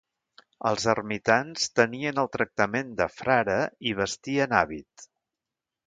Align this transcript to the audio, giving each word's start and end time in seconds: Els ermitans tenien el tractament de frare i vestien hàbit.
Els 0.69 0.87
ermitans 0.93 1.67
tenien 1.81 2.23
el 2.23 2.31
tractament 2.37 2.91
de 3.03 3.09
frare 3.21 3.61
i 3.93 3.97
vestien 4.03 4.61
hàbit. 4.63 5.11